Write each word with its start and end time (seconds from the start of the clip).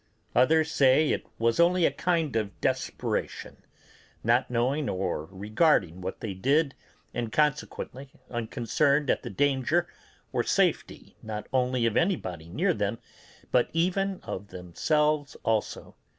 Others 0.33 0.71
say 0.71 1.11
it 1.11 1.27
was 1.37 1.59
only 1.59 1.85
a 1.85 1.91
kind 1.91 2.35
of 2.35 2.59
desperation, 2.59 3.57
not 4.23 4.49
knowing 4.49 4.89
or 4.89 5.25
regarding 5.25 6.01
what 6.01 6.21
they 6.21 6.33
did, 6.33 6.73
and 7.13 7.31
consequently 7.31 8.11
unconcerned 8.31 9.11
at 9.11 9.21
the 9.21 9.29
danger 9.29 9.85
or 10.33 10.41
safety 10.41 11.17
not 11.21 11.45
only 11.53 11.85
of 11.85 11.95
anybody 11.97 12.49
near 12.49 12.73
them, 12.73 12.97
but 13.51 13.69
even 13.73 14.19
of 14.23 14.47
themselves 14.47 15.37
also. 15.43 15.95